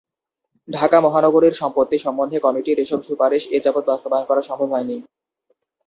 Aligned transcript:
ঢাকা 0.67 0.97
মহানগরীর 1.01 1.53
সম্পত্তি 1.53 1.97
সম্বন্ধে 1.99 2.37
কমিটির 2.39 2.77
এসব 2.79 2.99
সুপারিশ 3.07 3.43
এ 3.47 3.59
যাবত 3.65 3.83
বাস্তবায়ন 3.87 4.25
করা 4.27 4.41
সম্ভব 4.41 4.69
হয় 4.73 4.87
নি। 4.89 4.97